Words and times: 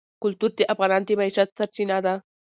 کلتور 0.23 0.51
د 0.57 0.61
افغانانو 0.73 1.05
د 1.07 1.09
معیشت 1.19 1.49
سرچینه 1.57 1.97
ده. 2.05 2.13